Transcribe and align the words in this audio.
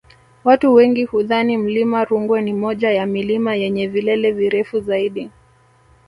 Watu 0.43 0.73
wengi 0.73 1.03
hudhani 1.05 1.57
mlima 1.57 2.05
Rungwe 2.05 2.41
ni 2.41 2.53
moja 2.53 2.91
ya 2.91 3.05
milima 3.05 3.55
yenye 3.55 3.87
vilele 3.87 4.31
virefu 4.31 4.79
zaidi 4.79 5.29